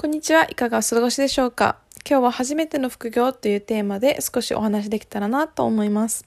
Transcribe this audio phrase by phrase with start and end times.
[0.00, 0.46] こんにちは。
[0.48, 1.76] いかがお過ごしでしょうか？
[2.08, 6.24] 今日は初めての副業というテーマで少しお話できたらなと思います。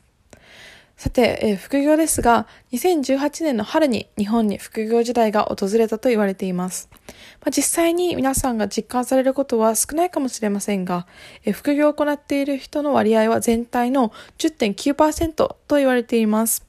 [0.95, 6.87] さて、えー、副業ですが、2018年の春に日本に副業時代が訪れたと言われています。
[6.91, 11.07] まあ、実際に皆さんが実感されることは少ないかもしれませんが、
[11.43, 16.63] えー、副業を行っている人の割合は全体の10.9%と言われています。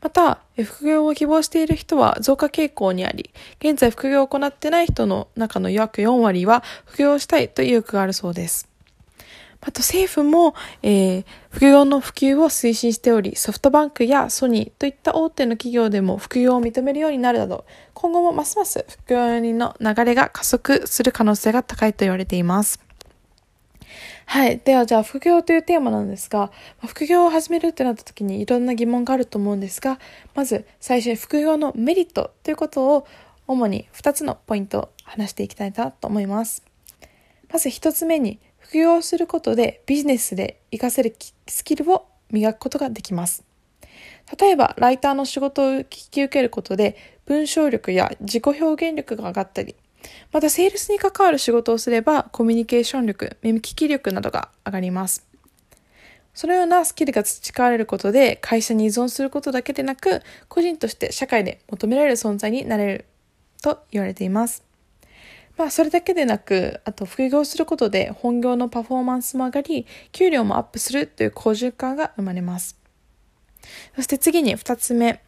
[0.00, 8.68] また、副業を希望している人は増加傾向にあり、現在副業を行ってない人の中の約4割は副業したいという意欲があるそうです。
[9.66, 10.54] あと政府も、
[10.84, 22.85] えー、副業の普及を推進しており、ソフトバンクやソニーといった大手の企業でも副業を認めるようになるなど、今後もますます副業の流れが加速する可能性が高いと言われています。
[24.26, 24.60] はい。
[24.64, 26.50] では、じゃあ、副業というテーマなんですが、
[26.86, 29.98] 副業を始めるってなった時にいろんな疑問があると思うんですが、
[30.34, 33.06] まず最初に副業のメリットということを
[33.46, 36.64] 主に2つのポイントを話していきたいなと思います。
[37.50, 43.44] まず1つ目に、副業をすることでビジネスで活かせるスキルを磨くことができます。
[44.40, 49.76] 例えば、ライターの仕事を引き受けることで、文章力や自己表現力が上がったり、
[50.32, 55.26] また、セールスに関わる仕事をすれば、コミュニケーション力、耳聞き力などが上がります。
[56.34, 63.04] そのようなスキルが培われることで、会社に依存することだけでなく、個人として社会で求められる存在になれる
[63.62, 64.62] と言われています。
[65.56, 72.76] まあ、それだけでなく、あと、副業することで本業のパフォーマンスも上がり、給料もアップするという好循環が生まれます。
[73.94, 75.22] そして次に2つ目。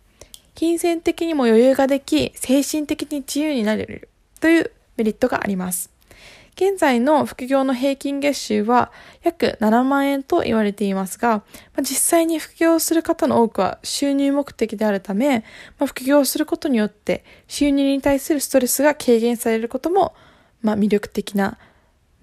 [0.55, 5.91] 金銭的にも余裕ができ、精神的に自由になれるというメリットがあります。
[6.61, 8.91] 現在の副業の平均月収は
[9.22, 11.44] 約7万円と言われていますが、
[11.78, 15.44] 実際に副業をする方の多くは収入目的であるため、
[15.78, 20.16] 副業をすることによって収入に対するストレスが軽減されることも、
[20.61, 21.59] ま魅力的な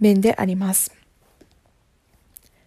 [0.02, 0.94] 面であります。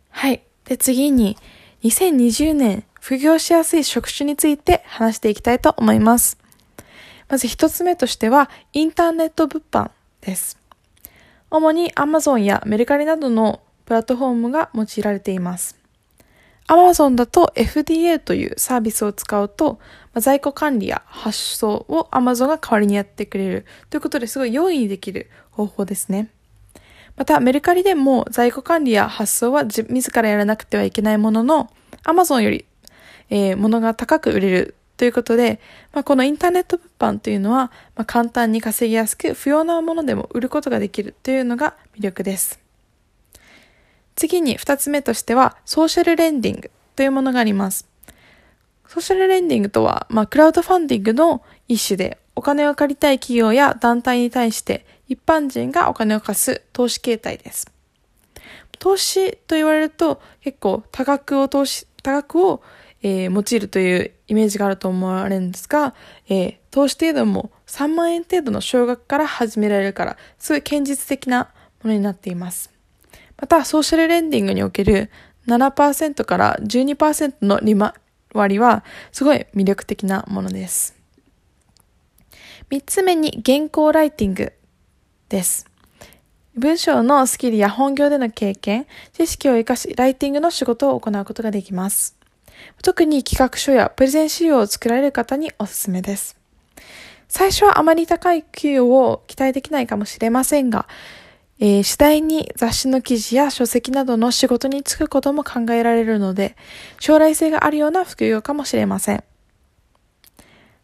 [0.08, 0.42] はい。
[0.64, 1.36] で、次に、
[1.82, 6.38] 2020年副業しやすい職種について話していきたいと思います。
[7.28, 9.90] まず一つ目としては、インターネット物販
[10.20, 10.58] です。
[11.50, 15.78] 主に Amazon やメルカリなどのプラットフォームが用いられています。
[16.68, 19.78] Amazon だと FDA というサービスを使うと、
[20.14, 26.30] 在庫管理や発送を Amazon が代わりにやってくれるということですごい容易にできる方法ですね。
[27.16, 31.70] また、メルカリでも在庫管理や発送は自らやらなくてはいけないものの、
[32.04, 32.66] Amazon より、
[33.30, 35.60] えー、物が高く売れるということで、
[35.92, 42.60] まあ、このインターネット物販というのは、まあ、簡単に稼ぎやすく不要なものでも売ることができるというのが魅力です。
[44.16, 47.86] 次に二つ目としては、ソーシャルレンディングというものがあります。
[48.88, 57.66] ソーシャルレンディングとは、まあ、クラウドファンディングの一種で、お金を借りたい企業や団体に対して一般人がお金を貸す投資形態です。
[58.78, 62.62] 投資と言われると結構多額を投資、多額を
[63.02, 65.94] えー、用いるというイメージがあると思われるんですが、
[66.28, 71.50] えー、投資程度も3万円程度の少額から始められるから、すごい堅実的な
[71.82, 72.70] ものになっています。
[73.40, 75.10] また、ソーシャルレンディングにおける
[75.46, 80.96] 7%から12%の利回りは、すごい魅力的なものです。
[82.70, 84.52] 3つ目に原稿ライティング
[85.28, 85.66] です。
[86.54, 92.17] 文章のスキルや本業での経験、知識を活かし、ライティングの仕事を行うことができます。
[92.82, 96.36] 特に企画書やプレゼン資料を作られる方におすすめです。
[97.28, 100.88] 最初はあまり高い給与を期待できないかもしれませんが、
[101.60, 106.56] えー、次第に雑誌の記事や書籍などの仕事に就くことも考えられるので、
[107.00, 109.24] 将来性があるような副業かもしれません。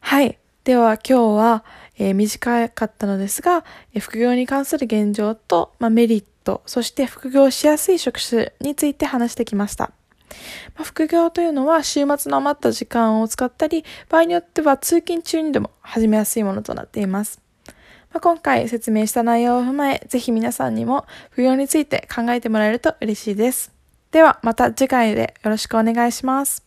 [0.00, 0.38] はい。
[0.64, 1.64] では今日は、
[1.98, 3.64] えー、短かったのですが、
[4.00, 9.92] 副業に関する現状と、まあ、メリット、そして副業しやすい職種について話してきました。
[10.76, 17.40] まあ、副業というのは週末の余った時間を使ったり、場合によっては通勤中にでも始めやすいものとなっています。
[18.12, 23.72] まあ、今回説明した内容を踏まえ、ぜひ皆さんにも副業について考えてもらえると嬉しいです。
[24.12, 26.63] ではまた次回でよろしくお願いします。